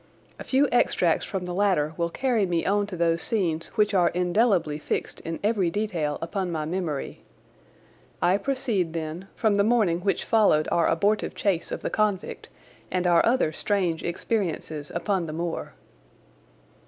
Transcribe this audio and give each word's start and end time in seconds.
A 0.39 0.43
few 0.43 0.67
extracts 0.71 1.23
from 1.23 1.45
the 1.45 1.53
latter 1.53 1.93
will 1.95 2.09
carry 2.09 2.43
me 2.47 2.65
on 2.65 2.87
to 2.87 2.97
those 2.97 3.21
scenes 3.21 3.67
which 3.77 3.93
are 3.93 4.09
indelibly 4.09 4.79
fixed 4.79 5.21
in 5.21 5.39
every 5.43 5.69
detail 5.69 6.17
upon 6.23 6.51
my 6.51 6.65
memory. 6.65 7.21
I 8.19 8.37
proceed, 8.37 8.93
then, 8.93 9.27
from 9.35 9.57
the 9.57 9.63
morning 9.63 9.99
which 9.99 10.25
followed 10.25 10.67
our 10.71 10.87
abortive 10.87 11.35
chase 11.35 11.71
of 11.71 11.81
the 11.83 11.91
convict 11.91 12.49
and 12.89 13.05
our 13.05 13.23
other 13.23 13.51
strange 13.51 14.01
experiences 14.03 14.91
upon 14.95 15.27
the 15.27 15.33
moor. 15.33 15.75